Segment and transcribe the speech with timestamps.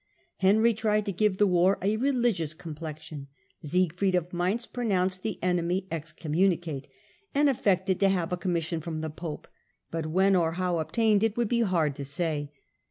[0.37, 3.27] Henry tried to give the war a religious complexion.
[3.61, 6.87] Siegfried of Mainz pronounced the enemy excommunicate,
[7.35, 9.47] and afiected to have a com mission from the pope,
[9.91, 12.51] but when or how obtained it would be hard to say.